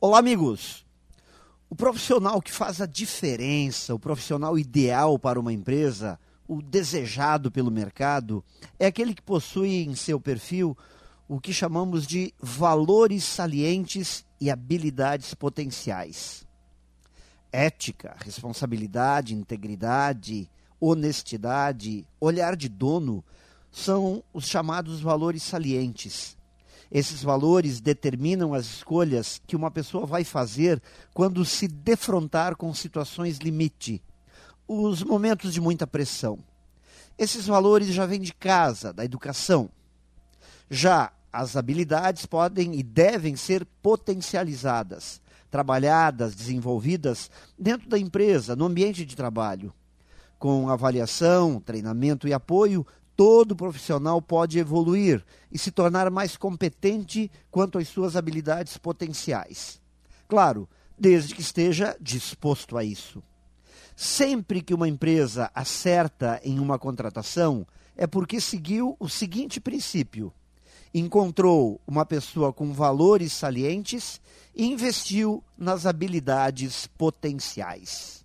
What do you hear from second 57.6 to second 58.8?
às suas habilidades